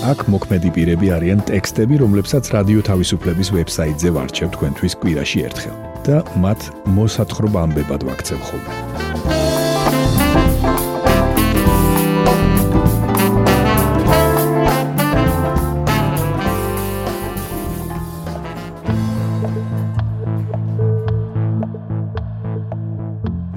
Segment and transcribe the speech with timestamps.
[0.00, 5.76] აქ მოქმედი პირები არიან ტექსტები, რომლებსაც რადიო თავისუფლების ვებსაიტზე ვარჩევ თქვენთვის კვირაში ერთხელ
[6.08, 6.60] და მათ
[6.96, 8.72] მოსათხრობ ამბებად ვაქცევ ხოლმე.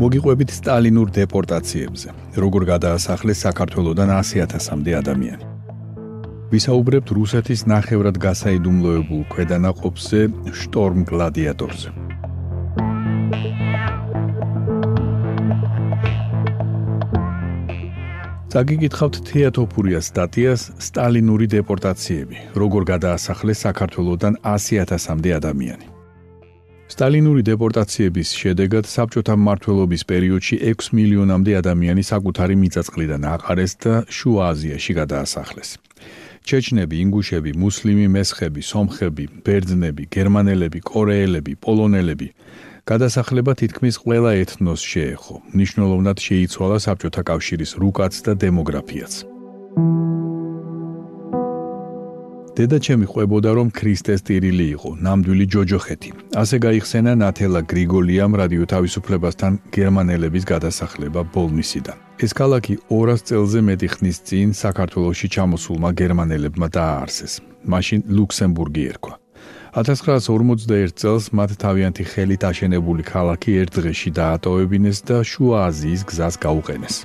[0.04, 2.10] მოგიყვებით სტალინურ დეპორტაციებზე.
[2.36, 5.53] როგორ გადაასახლეს საქართველოსდან 100.000-მდე ადამიანი.
[6.54, 10.20] ვისაუბრებთ რუსეთის ნახევრად გასაიდუმლოებულ ქვედანაყოფზე
[10.54, 11.90] შტორმ გლადიატორზე.
[18.54, 25.86] წაგიკითხავთ თეატოფურიას სტატიას სტალინური დეპორტაციები, როგორ გადაასახლეს საქართველოსდან 100.000-მდე ადამიანი.
[26.94, 34.92] სტალინური დეპორტაციების შედეგად საბჭოთა მმართველობის პერიოდში 6 მილიონამდე ადამიანი საკუთარი მიწა-წყლიდან აყარეს და შუა აზიაში
[35.02, 35.70] გადაასახლეს.
[36.50, 42.30] ჩეჩნები, ინგუშები, მუსლიმი მესხები, სომხები, ბერძნები, გერმანელები, კორეელები, პოლონელები
[42.84, 45.36] გადასახლება თითქმის ყველა ეთნოს შეეხო.
[45.56, 49.14] ნიშნულოვნად შეიცვალა საბჭოთა კავშირის რუკაც და დემოგრაფიაც.
[52.54, 56.10] დედა ჩემი ყვებოდა რომ ქრისტეს ტირილი იყო, ნამდვილი ჯოჯოხეთი.
[56.42, 61.98] ასე გაიხსენა ნათელა გრიგოლიამ რადიო თავისუფლებასთან გერმანელების გადასახლება ბოლნისიდან.
[62.22, 67.42] ეს ქალაქი 200 წელზე მეტი ხნის წინ საქართველოსში ჩამოსულმა გერმანელებმა დააარსეს.
[67.66, 69.16] მაშინ ლუქსემბურგი ერქვა.
[69.74, 76.96] 1941 წელს მათ თავიანთი ხელით აშენებული ქალაქი ერთ დღეში დაატოვებინეს და შუა აზიის გზას გაუყენეს.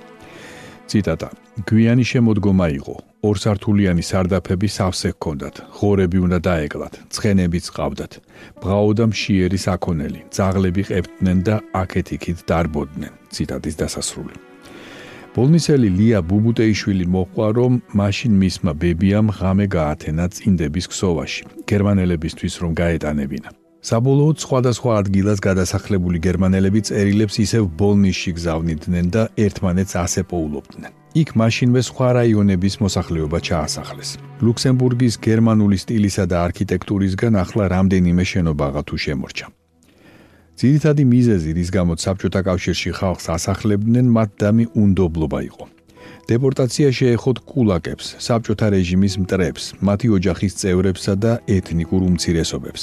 [0.89, 1.29] ციტატა:
[1.69, 2.97] გვიანი შემოდგომა იყო.
[3.29, 8.13] ორსართულიანი სარდაფები სავსე ჰქონდათ, ღორები უნდა დაეკლათ, ცხენებიც ყავდათ.
[8.63, 13.13] ბღაოდა მშიერი საქონელი, ძაღლები ყებდნენ და აქეთ-იქით დარბოდნენ.
[13.35, 14.48] ციტატის დასასრული.
[15.37, 23.51] ბოლნისელი ლია ბუბუტეიშვილი მოყვა, რომ მაშინ მისმა ბებიამ ღამე გაათენა წინდების ქსოვაში, გერმანელებისთვის რომ გაეტანებინა.
[23.89, 30.91] საბოლოოდ სხვადასხვა ადგილას გადასახლებული გერმანელები წერილებს ისევ ბოლნისში გზავნიდნენ და ერთმანეთს ასე პოულობდნენ.
[31.23, 34.11] იქ მაშინვე სხვა რაიონების მოსახლეობა ჩაასახლეს.
[34.45, 39.47] ლუქსემბურგის გერმანული სტილისა და არქიტექტურისგან ახლა რამდენიმე შენობაა თუ შემორჩა.
[40.59, 45.65] ძირითადი მიზეზი, რის გამოც საბჭოთა კავშირში ხალხს ასახლებდნენ, მათ დამი უნდობლობა იყო.
[46.29, 52.83] დეპორტაცია შეეხოთ კულაკებს, საბჭოთა რეჟიმის მტრებს, მათი ოჯახის წევრებსა და ეთნიკურ უმცირესობებს,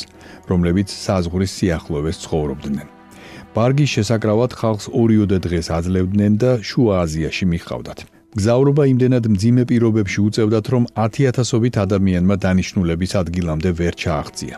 [0.50, 2.88] რომლებიც საზღვრის სიახლოვეს ცხოვრობდნენ.
[3.56, 8.00] ბარგის შესაკრავად ხალხს ორიოდე დღეს აძლევდნენ და შუა აზიაში მიხავდათ.
[8.40, 14.56] გზავრობა იმდენად მძიმე პირობებში უწევდათ, რომ 10000ობით ადამიანმა დანიშნულების ადგილამდე ვერ ჩააღწია.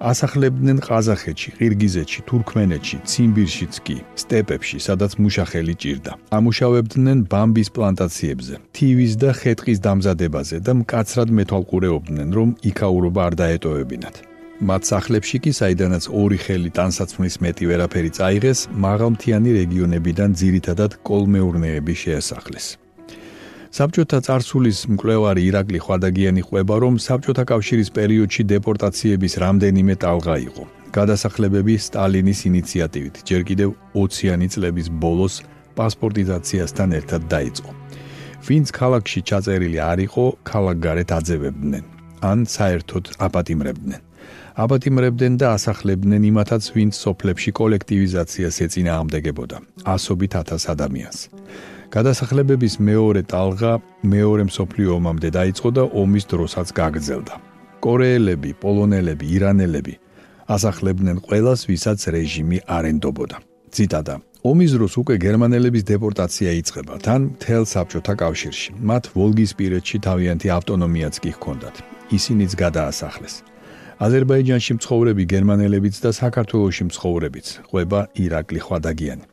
[0.00, 6.12] ასახლებდნენ ყაზახეთში, ყირგიზეთში, თურქმენეთში, ციმბირშიც კი, სტეპებში, სადაც მუშახელი ჭირდა.
[6.36, 14.16] ამუშავებდნენ ბამბის პლანტაციებზე, თივის და ხეტყის დამზადებაზე და მკაცრად მეთვალყურეობდნენ, რომ იქაურობა არ დაეტოვებინათ.
[14.60, 22.66] მათ სახლებში კი, საიდანაც ორი ხელი ტანსაცმლის მეტი ვერაფერი წაიღეს, მაღალმთიანი რეგიონებიდან ძირითადად კოლმეურნეები შეესახლეს.
[23.70, 30.64] საბჭოთა წარსულის მკვლევარი ირაკლი ხვადაგიანი ყვება, რომ საბჭოთა კავშირის პერიოდში დეპორტაციების რამდენიმე ტალღა იყო.
[30.90, 35.34] გადასახლებები სტალინის ინიციატივით ჯერ კიდევ 20-იანი წლების ბოლოს
[35.78, 37.70] პასპორტიზაციასთან ერთად დაიწყო.
[38.46, 41.84] ვინც ქალაქში ჩაწერილი არ იყო, ქალაქგარეთ აძევებდნენ,
[42.30, 44.00] ან საერთოდ აპატიმრებდნენ.
[44.64, 49.56] აპატიმრებდნენ და ასახლებდნენ იმათაც, ვინც სოფლებში კოლექტივიზაციას ეწინააღმდეგებოდა,
[49.94, 51.18] ასობით 1000 ადამიანს.
[51.90, 53.72] გადასახლებების მეორე ტალღა
[54.06, 57.34] მეორე მსოფლიო ომამდე დაიწყო და ომის დროსაც გაგრძელდა.
[57.82, 59.94] კორეელები, პოლონელები, ირანელები
[60.54, 63.36] ასახლებდნენ ყველას, ვისაც რეჟიმი არენდობოდა.
[63.74, 64.14] ციტატა:
[64.50, 68.70] ომის დროს უკვე გერმანელების დეპორტაცია იწყება, თან თელ საბჭოთა კავშირში.
[68.90, 71.76] მათ ვოლგისპირეთში თავიანთი ავტონომიაც კი ჰქონდათ.
[72.18, 73.34] ისინიც გადაასახლეს.
[74.06, 79.24] აზერბაიჯანში მცხოვრები გერმანელებიც და საქართველოში მცხოვრებიც, ყვება ირაკლი ხვადაგიანი.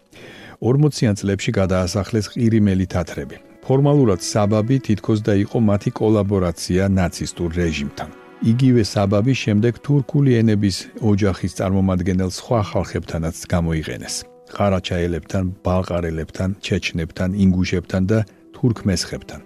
[0.62, 3.38] 40-იან წლებში გადაასახლეს ყირიმელი თათრები.
[3.62, 8.10] ფორმალურად საბაბი თითქოს და იყო მათი კოლაბორაცია ნაცისტურ რეჟიმთან.
[8.52, 10.78] იგივე საბაბი შემდეგ თურქული ენების
[11.12, 14.16] ოჯახის წარმომადგენელ სხვა ხალხებთანაც გამოიყენეს.
[14.56, 18.20] ყარაჩაელებთან, ბალყარელებთან, ჩეჩნებთან, ინგუშებთან და
[18.56, 19.42] თურქმესხებთან.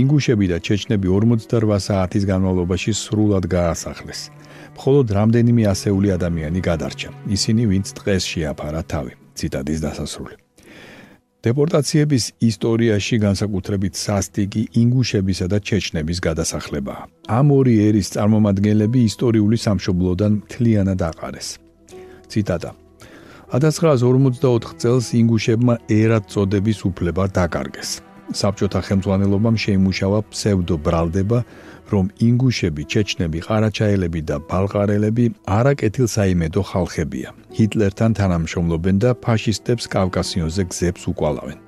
[0.00, 4.20] ინგუშები და ჩეჩნები 48 საათის განმავლობაში სრულად გაასახლეს.
[4.76, 7.10] მხოლოდ რამდენიმე ასეული ადამიანი გადარჩა.
[7.36, 9.25] ისინი, ვინც დღეს შეაფარა თავი.
[9.38, 10.34] ციტადის დასასრული.
[11.46, 17.02] დეპორტაციების ისტორიაში განსაკუთრებით სასტიკი ინგუშებისა და ჩეჩნების გადასახლებაა.
[17.38, 21.48] ამ ორი ერის წარმომადგენლები ისტორიული სამშობლოდან მთლიანად აყარეს.
[22.30, 22.70] ციტატა
[23.54, 27.90] 1944 წელს ინგუშებმა ერად წოდების უფლება დაკარგეს.
[28.34, 31.38] საბჭოთა ხელმძღვანელობამ შეიმუშავა ფსევდო ბრალდება,
[31.92, 35.26] რომ ინგუშები, ჩეჩნები, ყარაჩაელები და ბალყარელები
[35.58, 37.28] არაკეთილსაიმედო ხალხებია.
[37.56, 41.58] ჰიტლერთან თანამშრომლობენ და ფაშისტებს კავკასიონზე გზებს უკვალავენ.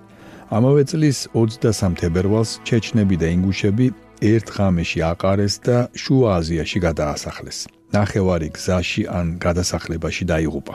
[0.57, 3.87] ამავე წლის 23 თებერვალს ჩეჩნები და ინგუშები
[4.33, 7.59] ერთ ღამეში აყარეს და შუა აზიაში გადაასახლეს.
[7.93, 10.75] ნახევარი გზაში ან გადასახლებაში დაიღუპა.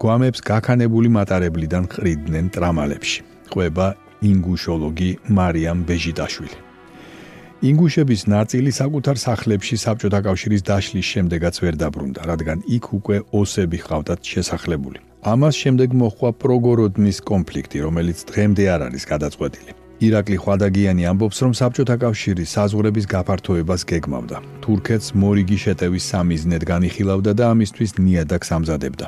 [0.00, 3.20] გვამებს გაქანებული მატარებლიდან ყრიდნენ ტრამალებში.
[3.52, 3.86] ყვება
[4.30, 6.65] ინგუშოლოგი მარიამ ბეჟიტაშვილი.
[7.64, 14.20] ინგუშების ნაწილი საკუთარ სახლებში საბჭოთა კავშირის დაშლის შემდეგაც ვერ დაბრუნდა, რადგან იქ უკვე ოსები ყავდათ
[14.20, 15.00] შესახლებული.
[15.24, 19.72] ამას შემდეგ მოხდა პროგოროდნის კონფლიქტი, რომელიც დღემდე არ არის გადაწყვეტილი.
[20.06, 24.36] ირაკლი ხვადაგიანი ამბობს, რომ საბჭოთა კავშირი საზღვრების გაფართოებას გეგმავდა.
[24.60, 29.06] თურქეთს მორიგი შეტევის სამიზნედ განიხილავდა და ამისთვის ნიადაგს ამზადებდა.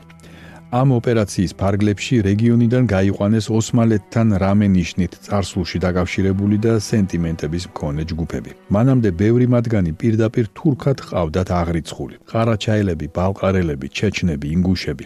[0.69, 8.51] ამ ოპერაციის ფარგლებში რეგიონიდან გაიყვანეს ოსმალეთთან რამე ნიშნით წარსულში დაკავშირებული და სენტიმენტების მქონე ჯგუფები.
[8.77, 12.15] მანამდე ბევრი მათგანი პირდაპირ თურქად ყავდათ აღრიცხული.
[12.29, 15.05] ყარაჩაელები, ბალყარელები, ჩეჩნები, ინგუშები.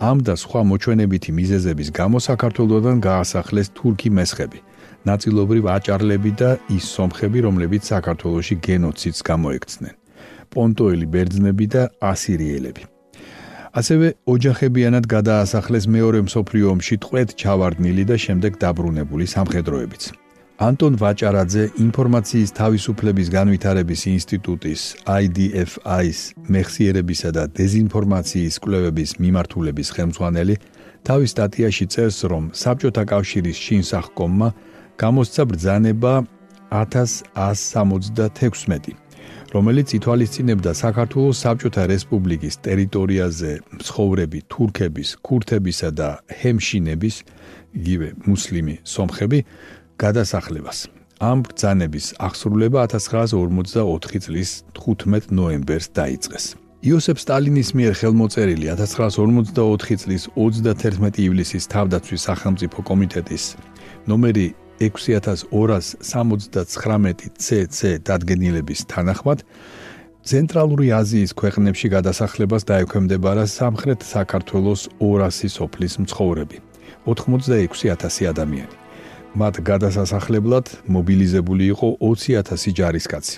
[0.00, 4.58] ამ და სხვა მოჩვენებითი მიზეზების გამო საქართველოსთან გაასახლეს თურქი მესხები,
[5.04, 9.94] ნაწილობრივ აჭარლები და ის სომხები, რომლებიც საქართველოსში გენოციდს გამოექცნენ.
[10.52, 12.91] პონტოელი ბერძნები და ასირიელები.
[13.72, 20.02] ასევე ოჯახებიანად გადაასახლეს მეორე მსოფლიო ომში ტყვედ ჩავარდნილი და შემდეგ დაბრუნებული სამხედროებიც.
[20.62, 24.80] ანტონ ვაჭარაძე ინფორმაციის თავისუფლების განვითარების ინსტიტუტის
[25.24, 26.18] IDFI-ს
[26.52, 30.54] მეხსიერებისა და დეзинფორმაციის კვლევების მიმართულების ხელმძღვანელი
[31.08, 34.48] თავის სტატიაში წერს, რომ საბჭოთა კავშირის შინსახკომმა
[35.02, 36.12] გამოსცა ბრძანება
[36.70, 38.94] 1176
[39.52, 46.08] რომელიც ითვალისწინებდა საქართველოს საბჭოთა რესპუბლიკის ტერიტორიაზე მცხოვრები თურქების, ქურთებისა და
[46.40, 47.16] ჰემშინების,
[47.76, 49.38] იგივე მუსლიმი სომხები
[50.00, 50.78] გადასახლებას.
[51.22, 56.44] ამ ბრძანების აღსრულება 1944 წლის 15 ნოემბერს დაიწყეს.
[56.82, 63.44] იოსებ სტალინის მიერ ხელმოწერილი 1944 წლის 31 ივლისის თავდაცვის სახელმწიფო კომიტეტის
[64.10, 64.46] ნომერი
[64.90, 69.38] 6279 CC დადგენილების თანახმად
[70.22, 76.56] ცენტრალური აზიის ქვეყნებში გადასახლებას დაექვემდებარა სამხრეთ საქართველოს 200 სოფლის მცხოვრები
[77.06, 78.76] 86000 ადამიანი.
[79.32, 83.36] მათ გადასასახლებლად მობილიზებული იყო 20000 ჯარისკაცი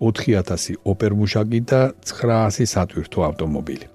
[0.00, 3.86] 4000 ოპერმუშაკი და 900 სატვირთო ავტომობილი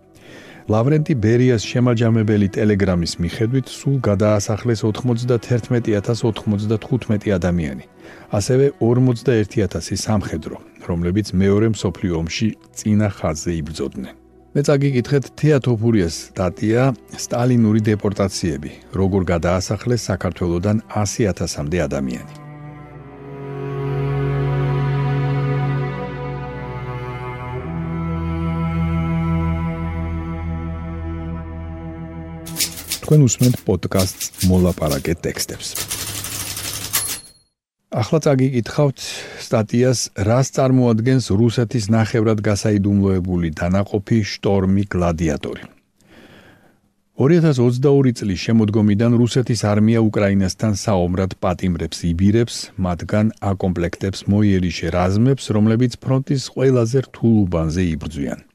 [0.69, 7.85] ლავრენტი ბერიას შემაჯამებელი ტელეგრამის მიხედვით სულ გადაასახლეს 91095 ადამიანი.
[8.31, 10.55] ასევე 41000 სამხედრო,
[10.89, 14.13] რომლებიც მეორე მსოფლიო ომში წინა ხაზზე იბრძოდნენ.
[14.53, 16.83] მე წაგიკითხეთ თეატოფურიას სტატია
[17.23, 22.48] სტალინური დეპორტაციები, როგორ გადაასახლეს საქართველოსდან 100000-მდე ადამიანი.
[33.09, 35.67] თქვენ უსმენთ პოდკასტს მოლაპარაკე ტექსტებს.
[37.89, 38.97] ახლა წაგიკითხავთ
[39.45, 39.99] სტატიას
[40.29, 45.63] რას წარმოადგენს რუსეთის ნახევრად გასაიდუმლოებული დანაყოფი შტორმი გლადიატორი.
[47.17, 56.45] 2022 წლის შემოდგომიდან რუსეთის არმია უკრაინასთან საომრად პატიმრებს იბირებს, მათგან აკომპლექტებს მოიერიშე რაზმებს, რომლებიც ფრონტის
[56.53, 58.48] ყველაზე რთულ უბანზე იბრძვიან.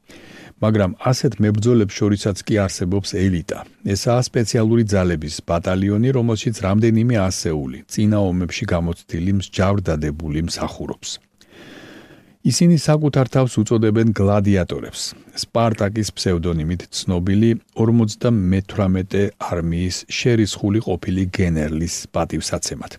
[0.64, 3.59] მაგრამ ასეთ მებრძოლებს შორისაც კი არსებობს ელიტა.
[3.94, 11.11] ესაა სპეციალური ძალების ბატალიონი, რომელშიც რამდენიმე ასეული წინა ომებში გამოცდილი მსჯავრდადებული მსახურობს.
[12.44, 15.02] ისინი საკუთარ თავს უწოდებენ გლადიატორებს.
[15.44, 22.92] სპარტაკის ფსევდონიმით ცნობილი 58 არმიის შერისხული ყოფილი გენერლის პატივსაცემად.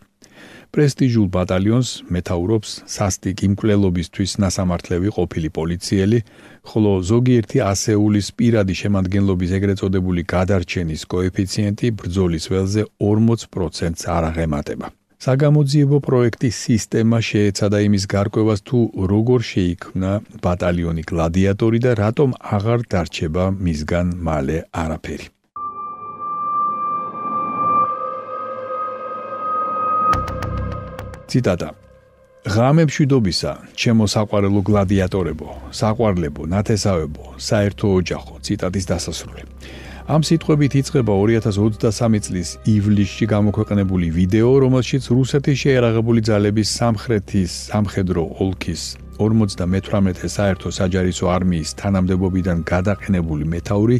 [0.75, 6.19] პრესტიჟულ ბატალიონს მეტაურობს სასტიკი მკვლელობისთვის მასამართლევი ყოფილი პოლიციელი,
[6.67, 14.87] ხოლო ზოგიერთი ასეულის პირადი შემადგენლობის ეგრეთ წოდებული გადარჩენის კოეფიციენტი ბრძოლის ველზე 40%-ს არ აღემატება.
[15.25, 18.79] საგამოძიებო პროექტის სისტემა შეეცადა იმის გარკვევას თუ
[19.11, 20.11] როგორ შეიქმნა
[20.43, 25.34] ბატალიონი გლადიატორი და რატომ აღარ დარჩება მისგან მალე არაფერი.
[31.35, 31.69] ციტატა
[32.45, 39.43] ღამემშვიდობისა, ჩემო საყვარელო გლადიატორებო, საყვარლებო, ნათესავებო, საერთო ოჯახო, ციტატის დასასრული.
[40.05, 48.81] ამ სიტყვებით იწყება 2023 წლის ივლისში გამოქვეყნებული ვიდეო, რომელშიც რუსეთის შეერაღებული ძალების სამხრეთის სამხედრო ოლქის
[49.19, 53.97] 58 საერთო საჯარისო არმიის თანამდებობიდან გადაყენებული მეტაური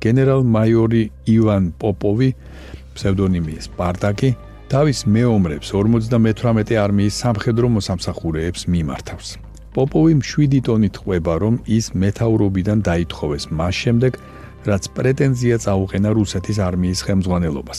[0.00, 1.02] გენერალ-მაიორი
[1.36, 2.30] ივან პოპოვი
[2.94, 4.30] ფსევდონიმი სპარტაკი
[4.70, 9.28] თავის მეომრებს 58 არმიის სამხედრო მოსამსახურეებს მიმართავს.
[9.74, 14.12] პოპოვი 7 ტონით ყვება, რომ ის მეტაურობიდან დაითხოვეს მას შემდეგ,
[14.70, 17.78] რაც პრეტენზია წაუყენა რუსეთის არმიის ხელმძღვანელობას.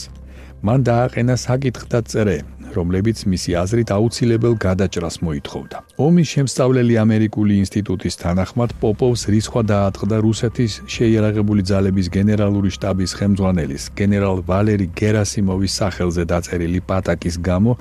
[0.68, 2.38] მან დააყენა საკითხთა წერე,
[2.78, 5.78] რომლებიც მისი აზრით აუცილებელ გადაჭრას მოითხოვდა.
[6.08, 14.38] ომის შემსწავლელი ამერიკული ინსტიტუტის თანახმად პოპოვს რისხვა დაატყდა რუსეთის შეიარაღებული ძალების გენერალური შტაბის ხელმძღვანელის გენერალ
[14.50, 17.72] ვალერი გერასიმოვის სახელზე დაწერილი პატაკის გამო,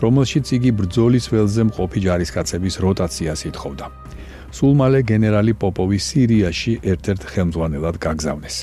[0.00, 3.86] რომელშიც იგი ბრძოლის ველზე მყოფი ჯარისკაცების როტაციას ითხოვდა.
[4.50, 8.56] სულ მალე გენერალი პოპოვი სირიაში ერთ-ერთ ხელმძღვანელად გაგზავნეს.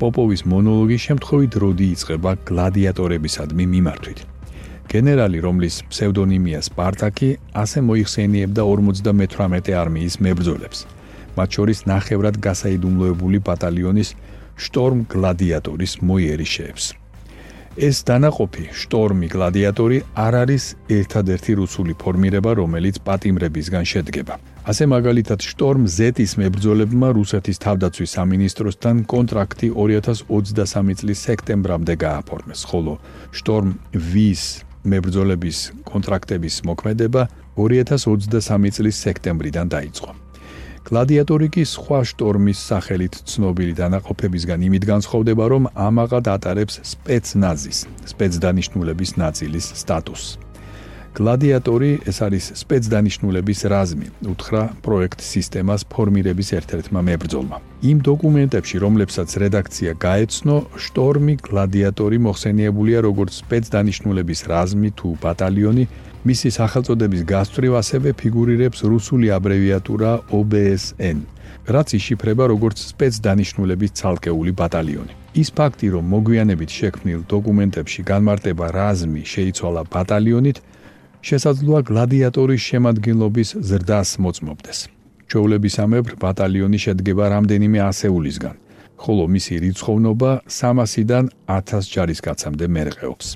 [0.00, 4.29] პოპოვის მონოლოგის შემთხვევით როდი იწყება გლადიატორებისადმი მიმართვით.
[4.90, 10.78] გენერალი, რომლის ფსევდონიმია სპარტაკი, ასე მოიხსენიებდა 58 არმიის მებრძოლებს.
[11.38, 14.10] მათ შორის ნახევრად გასაიდუმლოებული ბატალიონის
[14.58, 16.84] შტორმ გლადიატორის მოიერიშეებს.
[17.78, 24.34] ეს დანაყოფი შტორმი გლადიატორი არ არის ერთადერთი რუსული ფორმირება, რომელიც პატიმრებისგან შედგება.
[24.66, 32.98] ასე მაგალითად შტორმ Z-ის მებრძოლებმა რუსეთის თავდაცვის სამინისტროსთან კონტრაქტი 2023 წლის სექტემბრამდე გააფორმეს, ხოლო
[33.38, 34.44] შტორმ V-ის
[34.84, 37.22] მებრძოლების კონტრაქტების მოქმედება
[37.56, 40.10] 2023 წლის სექტემბრიდან დაიწყო.
[40.80, 47.78] გლადიატორი კი სხვა შტორმის სახელით ცნობილი დანაყოფებისგან იმით განსხვავდება, რომ ამაღად ატარებს სპეცნაზის,
[48.12, 50.49] სპეცდანიშნულების ნაწილის სტატუსს.
[51.10, 57.56] გლადიატორი ეს არის სპეცდანიშნულების რაზმი, უთხრა პროექტ სისტემას ფორმირების ერთ-ერთმა მებრძოლმა.
[57.90, 65.84] იმ დოკუმენტებში, რომლებსაც რედაქცია გაეცნო, შტორმი გლადიატორი მოხსენიებულია როგორც სპეცდანიშნულების რაზმი თუ ბატალიონი,
[66.30, 71.18] მისი სახელწოდების გასწრივ ასევე ფიგურირებს რუსული აბრევიატურა OBSN,
[71.74, 75.12] რაც იშიფრება როგორც სპეცდანიშნულების ცალკეული ბატალიონი.
[75.30, 80.58] ის ფაქტი, რომ მოგვიანებით შექმნილ დოკუმენტებში განმარტება რაზმი შეიცვალა ბატალიონით,
[81.20, 84.78] შესაძლოა გლადიატორის შემადგენლობის ზრდას მოწმობდეს.
[85.30, 88.56] ჩოულებისამებრ ბატალიონი შედგება რამდენიმე ასეულისგან,
[88.98, 93.26] ხოლო მისი რიცხოვნობა 300-დან 1000 ჯარისკაცამდე მერყეობს.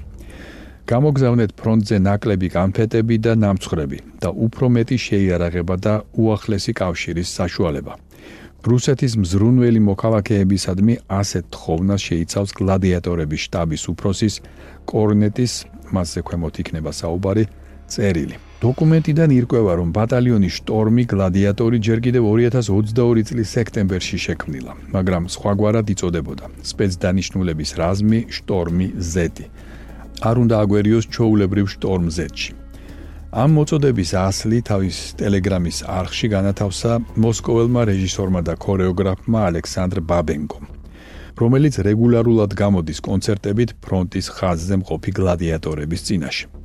[0.84, 7.94] გამოგზავნეთ ფრონტზე ნაკლები კანფეტები და ნამცხრები და უფრო მეტი შეიარაღება და უახლესი კავშირის საშუალება.
[8.64, 14.34] რუსეთის მზრუნველი მოქალაქეებისადმი ასეთ თხოვნას შეიცავს გლადიატორების შტაბის უფროსის
[14.88, 15.52] კორნეტის
[15.94, 17.44] მასზე ქვემოთ იქნება საუბარი
[17.88, 18.36] წერილი.
[18.64, 26.44] დოკუმენტიდან ირკვევა, რომ ბატალიონი შტორმი გლადიატორი ჯერ კიდევ 2022 წლის სექტემბერში შექმნილა, მაგრამ სხვაგვარად იწოდებოდა:
[26.70, 29.14] სპეცდანიშნულების რაზმი შტორმი Z.
[30.24, 32.52] არ უნდა აგვერიოს ჩოულებრივ შტორმ Z-ში.
[33.34, 40.64] ამ მოწოდების ასლი თავის ტელეგრამის არხში განათავსა მოსკოველმა რეჟისორმა და ქორეოგრაფმა ალექსანდრ ბაბენკომ,
[41.42, 46.63] რომელიც რეგულარულად გამოდის კონცერტებით ფრონტის ხაზზე მყოფი გლადიატორების წინაშე.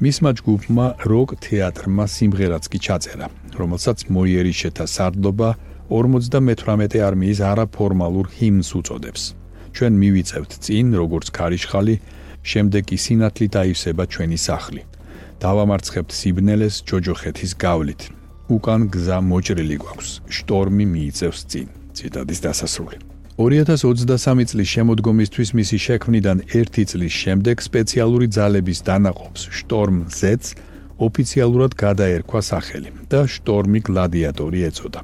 [0.00, 3.26] მისმა ჯგუფმა როკ თეატრმა სიმღერაც კი ჩაწერა,
[3.60, 5.48] რომელსაც მოიერიშეთა სარდლობა
[5.92, 9.22] 58 არმიის არაფორმალურ ჰიმნს უწოდებს.
[9.76, 11.94] ჩვენ მივიწევთ წინ, როგორც ქარიშხალი,
[12.40, 14.82] შემდეგ კი სინათლით აივსება ჩვენი სახლი.
[15.44, 18.02] დავამარცხებთ სიბნელეს ჯოჯოხეთის გავლით.
[18.48, 20.10] უკან გზა მოჭრილი გვაქვს.
[20.32, 21.68] შტორმი მიიწევს წინ.
[21.92, 23.09] ციტადის დასასრული.
[23.40, 30.52] 2023 წლის შემოდგომისთვის მისი შექმნიდან 1 წლის შემდეგ სპეციალური ძალების დანაყოფს შტორმ Z
[31.00, 35.00] ოფიციალურად გადაერქვა სახელი და შტორმი გლადიატორი ეწოდა.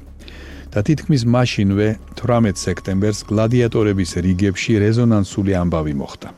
[0.69, 6.29] და თითქმის მაშინვე 18 სექტემბერს გლადიატორების რიგებში რეზონანსული ამბავი მოხდა.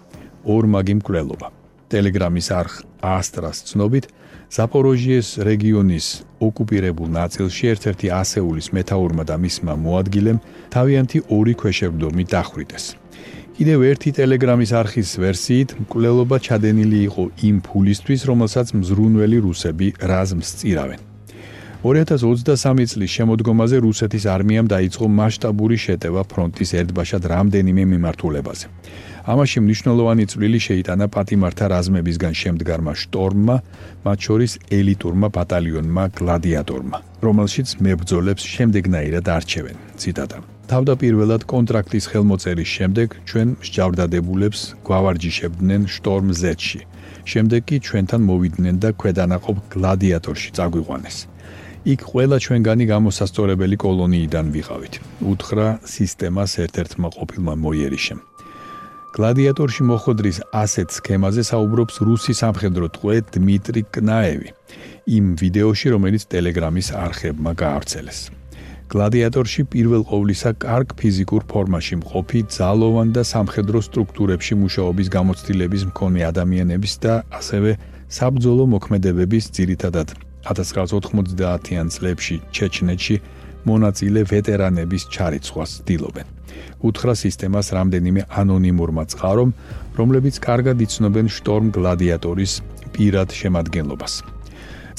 [0.56, 1.48] ორმაგი მკვლელობა.
[1.92, 4.06] ტელეგრამის არხ ასტრას ცნობით
[4.50, 6.08] ზაპოროჟიეს რეგიონის
[6.42, 10.40] ოკუპირებულ ნაწილში ერთ-ერთი ასეულის მეტაურმა და მისმა მოადგილემ
[10.74, 12.86] თავიანთი ორი ქვეშევრდომი დახვრიტეს.
[13.60, 21.09] კიდევ ერთი ტელეგრამის არხის ვერსიით მკვლელობა ჩადენილი იყო იმ ფულისთვის, რომელსაც მზრუნველი რუსები რაზმს წირავენ.
[21.80, 28.66] 2023 წლის შემოდგომაზე რუსეთის არმიამ დაიწყო მასშტაბური შეტევა ფრონტის ერთბაშად რამდენიმე მიმართულებაზე.
[29.32, 33.56] ამაში მნიშვნელოვანი წვლილი შეიტანა პატიმართა რაზმებისგან შემდგარმა შტორმმა,
[34.06, 39.78] მათ შორის ელიტურმა ბატალიონმა გლადიატორმა, რომელშიც მებრძოლებს შემდეგნაირად არჩევენ.
[40.00, 40.38] ციტატა.
[40.72, 46.82] თავდაპირველად კონტრაქტის ხელმოწერის შემდეგ ჩვენ მსჯავრდადებულებს გვავარჯიშებდნენ შტორმ Z-ში.
[47.32, 51.39] შემდეგ კი ჩვენთან მოვიდნენ და ქვედანაყოფ გლადიატორში წაგვიყვანეს.
[51.88, 54.94] იქ ყველა ჩვენგანი გამოსასწორებელი კოლონიიდან ვიყავით.
[55.24, 58.20] უთხრა სისტემას ერთ-ერთმა ყოფილმა მოიერიშემ.
[59.16, 64.50] გლადიატორში მოხდრის ასეთ სქემაზე საუბრობს რუსი სამხედრო ტყვე დმიტრი კნაევი
[65.08, 68.20] იმ ვიდეოში, რომელიც ტელეგრამის არხებმა გაავრცელეს.
[68.92, 76.94] გლადიატორში პირველ ყოვლისა კარგ ფიზიკურ ფორმაში მყოფი ძალოვან და სამხედრო სტრუქტურებში მუშაობის გამოცდილების მქონე ადამიანების
[77.04, 77.72] და ასევე
[78.10, 83.16] საბძოლო მოქმედებების ძირითადად 1990-იან წლებში ჩეჩნეთში
[83.70, 86.28] მონაწილე ვეტერანების ჩარიცხვას ცდილობენ.
[86.88, 89.50] უთხრა სისტემას რამდენიმე ანონიმურმა წყარომ,
[90.00, 92.54] რომლებიც კარგად იცნობენ შტორმ გლადიატორის
[92.96, 94.14] პირად შემადგენლობას.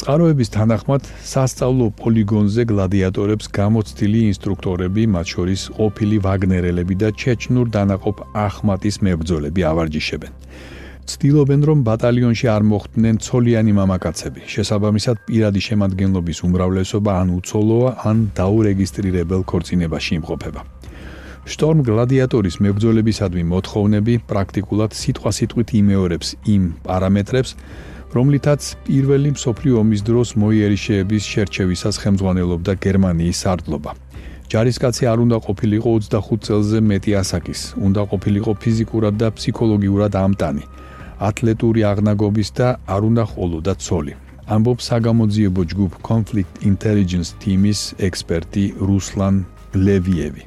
[0.01, 8.17] წყაროების თანახმად სასწავლო პოლიგონზე გლადიატორებს გამოცდილი ინსტრუქტორები, მათ შორის ყოფილი ვაგნერელები და ჩეჩნურ დანაყოფ
[8.47, 10.33] ახმატის მებრძოლები ავარჯიშებენ.
[11.11, 14.41] ცდილობენ რომ ბატალიონში არ მოხვდნენ ცოლიანი მამაკაცები.
[14.55, 20.61] შესაბამისად, პირადი შემადგენლობის უმრავლესობა ან უცოლოა, ან დაურეგისტრირებელ ქორწინებაში იმყოფება.
[21.51, 27.51] შტორმ გლადიატორის მებრძოლებისადმი მოთხოვნები პრაქტიკულად სიტყვა-სიტყვით იმეორებს იმ პარამეტრებს,
[28.15, 33.91] რომლითაც პირველი მსოფლიო ომის დროს მოიერიშეების შერჩევისას ხელმძღვანელობდა გერმანიის სარდლობა.
[34.51, 40.65] ჯარისკაცი არ უნდა ყოფილიყო 25 წელზე მეტი ასაკის, უნდა ყოფილიყო ფიზიკურად და ფსიქოლოგიურად ამტანი,
[41.29, 44.15] ათლეტური აღნაგობის და არ უნდა ხოლოდა ცოლი.
[44.55, 49.35] ამბობს საგამოძიებო ჯგუფ Conflict Intelligence Team-ის ექსპერტი რუსლან
[49.87, 50.43] ლევიევი.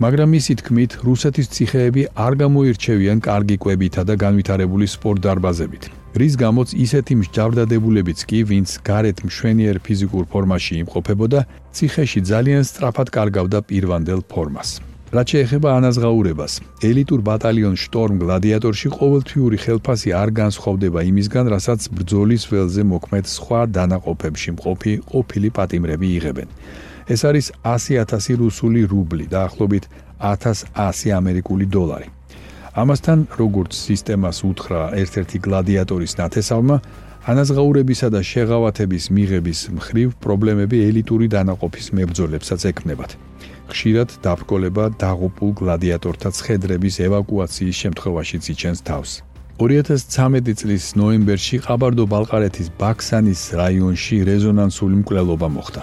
[0.00, 5.82] მაგრამ ისი თქმით, რუსეთის ციხეები არ გამოირჩევიან კარგი კვებითა და განვითარებული სპორტ დარბაზებით.
[6.20, 11.40] რის გამოც ისეთი მსჯავრდადებულებიც კი, ვინც გარეთ მშვენიერ ფიზიკურ ფორმაში იმყოფებოდა,
[11.76, 14.68] ციხეში ძალიან სწრაფად კარგავდა პირვანდელ ფორმას.
[15.10, 16.52] რაც შეეხება ანაზღაურებას,
[16.86, 24.50] ელიტურ ბატალიონ შტორმ გლადიატორში ყოველთვიური ხელფასი არ განსხვავდება იმისგან, რასაც ბრძოლის ველზე მოქმედ სხვა დანაყოფებში
[24.54, 26.48] მყოფი ყოფილი პატიმრები იღებენ.
[27.10, 29.84] ეს არის 100.000 რუსული რუბლი და ახლობით
[30.22, 32.08] 1100 ამერიკული დოლარი.
[32.78, 36.76] ამასთან, როგორც სისტემას უთხრა ერთ-ერთი გლადიატორის ნათესავმა,
[37.30, 43.10] ანაზღაურებისა და შეღავათების მიღების მხრივ პრობლემები ელიტური დანაყოფის მებრძოლებსაც ექმნებათ.
[43.70, 49.10] ხშირად დაბრკოლება დაღუპულ გლადიატორთა ცხედრების ევაკუაციის შემთხვევაშიც იჩენს თავს.
[49.60, 55.82] 2013 წლის ნოემბერში ყაბარდო-ბალყარეთის ბაქსანის რაიონში რეზონანსული მკვლელობა მოხდა.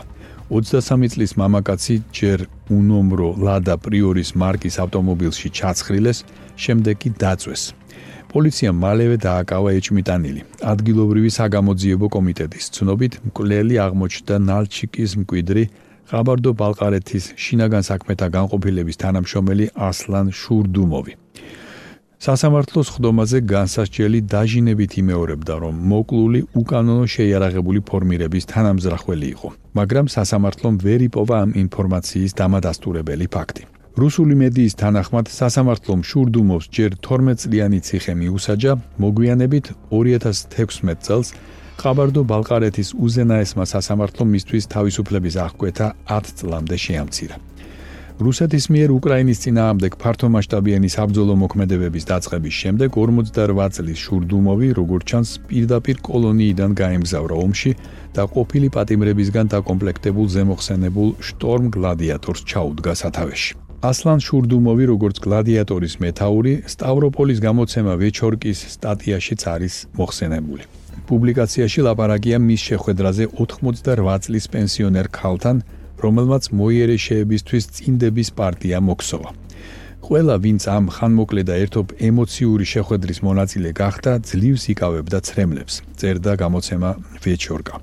[0.49, 2.39] 23 წლის მამაკაცი ჯერ
[2.71, 6.17] უნომრო ლადა პრიორის მარკის ავტომობილში ჩაცხრილეს,
[6.63, 7.63] შემდეგ კი დაწვეს.
[8.31, 10.41] პოლიციამ მალევე დააკავა ეჭმიტანილი.
[10.73, 15.63] ადგილობრივი საგამოძიებო კომიტეტის ცნობით, მკვლელი აღმოჩნდა ნალჩიკის მკვიდრი
[16.07, 21.13] ყაბარდო-ბალყარეთის შინაგან საქმეთა განყოფილების თანამშრომელი ასლან შურდუმოვი.
[22.17, 30.99] სასამართლოს ხდომაზე განსასჯელი დაჟინებით იმეორებდა, რომ მოკლული უკანონო შეიარაღებული ფორმირების თანამზრახველი იყო, მაგრამ სასამართლომ ვერ
[31.09, 33.63] იპოვა ამ ინფორმაციის დამადასტურებელი ფაქტი.
[33.97, 41.33] რუსული მედიის თანახმად სასამართლომ შურდუმოვს ჯერ 12 წლიანი ციხე მიუსაჯა, მოგვიანებით 2016 წელს
[41.81, 47.35] ყაბარდო-ბალყარეთის უზენაესმა სასამართლომ მისთვის თავისუფლების აღკვეთა 10 წლამდე შეამცირა.
[48.21, 55.97] რუსეთის მიერ უკრაინის ძინაამდე ფართომასშტაბიანი საბრძოლო მოქმედებების დაწყების შემდეგ 48 წლის შურდუმოვი როგორც ჩანს პირდაპირ
[56.05, 57.71] კოლონიიდან გაემგზავრა ომში
[58.17, 63.66] და ყოფილი პატიმრებისგან დაკომპლექტებულ ზემოხსენებულ შტორმ გლადიატორს ჩაუდგა სათავეში.
[63.85, 70.63] ასლან შურდუმოვი როგორც გლადიატორის მეთაური სტავროპოლის გამოცემა ვეჩორკის სტატიაშიც არის მოხსენებული.
[71.05, 75.61] პუბლიკაციაში ლაპარაკია მის შეხვედრაზე 88 წლის პენსიონერ ქალთან,
[76.01, 79.29] რომელმაც მოიერეშეებისთვის წინდების პარტია მოქსოვა.
[80.01, 86.89] ყველა ვინც ამ ხანმოკლე და ერთობ ემოციური შეხვედრის მონაწილე გახდა, ძლივს იკავებდა ცრემლებს, წერდა გამოცემა
[87.21, 87.75] ვეჩორკა.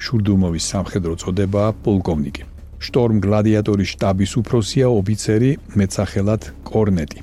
[0.00, 2.55] შურდუმოვის სამხედრო წოდებაა პოლკოვნიკი.
[2.82, 7.20] შტორმ გლადიატორის штаბის უფროსია ოფიცერი მეცახელად კორნეტი.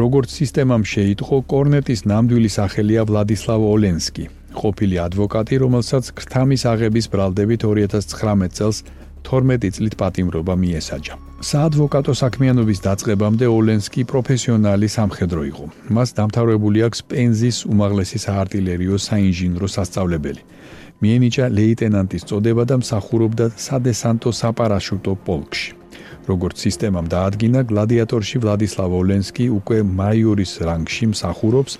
[0.00, 4.24] როგორც სისტემამ შეიტყო, კორნეტის ნამდვილი სახელია ვლადისლავ ოლენსკი,
[4.60, 8.78] ყოფილი ადვოკატი, რომელსაც ქრთამის აღების ბრალდებით 2019 წელს
[9.28, 11.14] 12 წლით პატიმრობა მიესაჯა.
[11.40, 15.64] საადვოკატო საქმიანობის დაწყებამდე ოლენსკი პროფესიონალი სამხედრო იყო.
[15.96, 20.42] მას დამთავრებული აქვს პენზის უმაღლესი საარტილერიო საინჟინრო სასწავლებელი.
[21.00, 25.70] მიენიჭა ლეიტენანტის წოდება და მსახურობდა სადესანტო საპარაშუტო პოლკში.
[26.30, 31.72] როგორც სისტემამ დაადგინა, გლადიატორში ვლადისლავ ოლენსკი უკვე მაიორის რანგში მსახურობს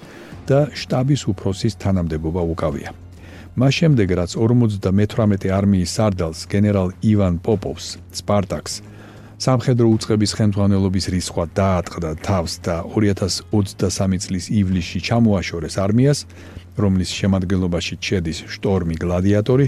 [0.49, 2.91] და შტაბის უფროსის თანამდებობა უკავია.
[3.61, 7.87] მას შემდეგ, რაც 58 არმიის სარდალს გენერალ ივან პოპოვს,
[8.19, 8.75] სპარტაკს
[9.41, 16.19] სამხედრო უწყების ხელმძღვანელობის რისხვა დაატყდა თავს და 2023 წლის ივლისში ჩამოაშორეს არმიას,
[16.85, 19.67] რომლის შემადგენლობაში შედის შტორმი გლადიატორი,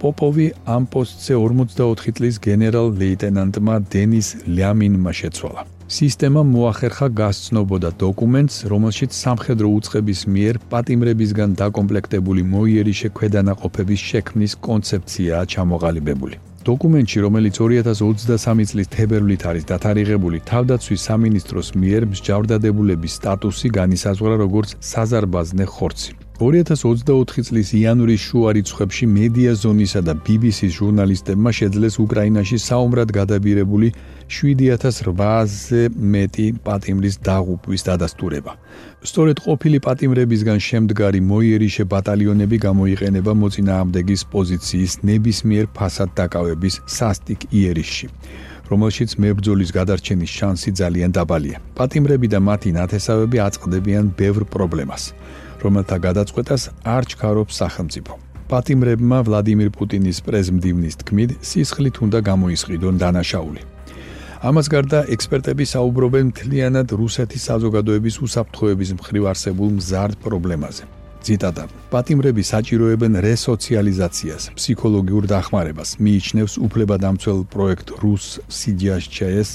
[0.00, 5.62] პოპოვი ამ პოსტზე 44 წლის გენერალ-ლეიტენანტმა დენის ლიამინმა შეცვალა.
[5.84, 16.36] სისტემა მოახერხა გასცნობოდა დოკუმენტს, რომელშიც სამხედრო უწყების მიერ პატიმრებისგან დაკომპლექტებული მოიერიშე ქვედანაყოფების შექმნის კონცეფციაა ჩამოყალიბებული.
[16.64, 25.64] დოკუმენტში, რომელიც 2023 წლის თებერვლით არის დათარიღებული, თავდაცვის სამინისტროს მიერ მსჯავრდადებულების სტატუსი განისაზღვრა როგორც საზარბაზნე
[25.68, 26.23] ხორცი.
[26.34, 33.92] 2024 წლის იანვრის შუა რიცხვებში მედია ზონისა და BBC-ს ჟურნალისტებმა შეძლეს უკრაინაში საომრად გადაბირებული
[34.26, 38.52] 7800-ზე მეტი პატიმრის დაღუპვის დადასტურება.
[39.06, 48.06] სწორედ ყოფილი პატიმრებისგან შემდგარი მოიერიშე ბატალიონები გამოიყენება მოწინააღმდეგის პოზიციის ნებისმიერ ფასად დაკავების სასტიკ იერიშში.
[48.64, 51.56] რომელშიც მებრძოლის გადარჩენის შანსი ძალიან დაბალია.
[51.78, 55.12] პატიმრები და მათი ნათესავები აწყდებიან ბევრ პრობლემას.
[55.64, 56.62] რომელთა გადაწყვეტას
[56.94, 58.12] არ ჩქარობს სახელმწიფო.
[58.50, 63.62] პატიმრებმა ვლადიმირ პუტინის პრეზიდენტის თქმით, სისხლით უნდა გამოისყიდონ დანაშაული.
[64.44, 70.84] ამას გარდა ექსპერტები საუბრობენ მთლიანად რუსეთის საზოგადოების უსაფრთხოების მხრივ არსებულ მზარდ პრობლემაზე.
[71.24, 78.26] ციტატა: პატიმრები საჭიროებენ რესოციალიზაციას, ფსიქოლოგიურ დახმარებას, მიიჩნევს უფლებადამცველ პროექტ რუს
[78.58, 79.50] CGHS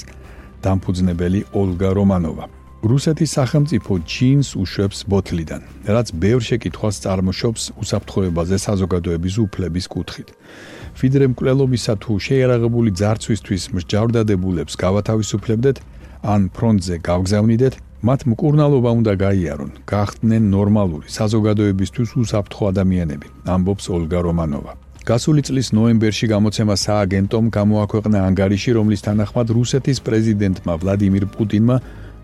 [0.64, 2.44] დამფუძნებელი ოლგა რომანოვა.
[2.80, 10.28] რუსეთის სახელმწიფო ჩინს უშვებს ბოთლიდან, რაც ბევრ შეკითხვას წარმოშობს უსაფრთხოებაზე საზოგადოების უფლების კუთხით.
[10.96, 15.76] ფიდრე მკვლელობისა თუ შეერაღებული ძარცვისთვის მსჯავრდადებულებს გავათავისუფლებდეთ,
[16.24, 24.72] ან ფრონტზე გავგზავნიდეთ, მათ მკურნალობა უნდა გაიარონ, გახდნენ ნორმალური საზოგადოებისთვის უსაფრთხო ადამიანები, ამბობს ოლგა რომანოვა.
[25.04, 31.76] გასული წლის ნოემბერში გამოცემა სააგენტომ გამოაქვეყნა ანგარიში, რომლის თანახმად რუსეთის პრეზიდენტმა ვლადიმირ პუტინმა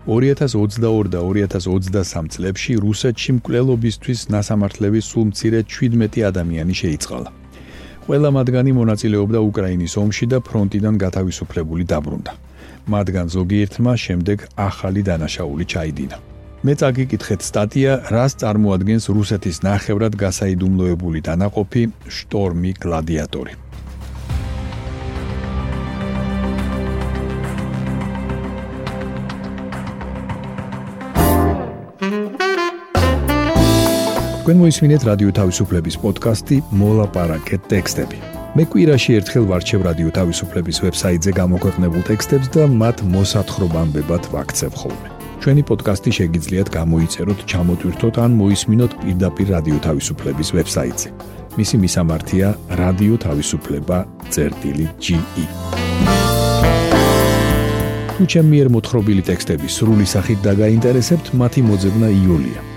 [0.07, 7.29] 2022 და 2023 წლებში რუსეთში მკვლელობისთვის ნასამართლების სულ მცირე 17 ადამიანი შეიწყალა.
[8.07, 12.31] ყველა მათგანი მონაწილეობდა უკრაინის ომში და ფრონტიდან გათავისუფლებული დაბრუნდა.
[12.87, 16.17] მათგან ზოგიერთმა შემდეგ ახალი დანაშაული ჩაიდინა.
[16.63, 23.66] მე წაგიკითხეთ სტატია, რას წარმოადგენს რუსეთის ნახევრად გასაიდუმლოებული დანაყოფი შტორმი გლადიატორი.
[34.47, 38.17] თქვენ მოისმინეთ რადიო თავისუფლების პოდკასტი მოლაპარაკეთ ტექსტები.
[38.55, 45.07] მე კვირაში ერთხელ ვარჩევ რადიო თავისუფლების ვებსაიტზე გამოქვეყნებულ ტექსტებს და მათ მოსათხრობამდე ვაქცევ ხოლმე.
[45.43, 51.09] ჩვენი პოდკასტი შეგიძლიათ გამოიწეროთ, ჩამოტვირთოთ ან მოისმინოთ პირდაპირ რადიო თავისუფლების ვებსაიტზე.
[51.59, 52.47] მისი მისამართია
[52.81, 55.19] რადიო თავისუფლება.ge.
[58.15, 62.76] თუ ჩემი მიერ მოთხრობილი ტექსტები სრული სახით დაგაინტერესებთ, მათი მოძებნა იულია.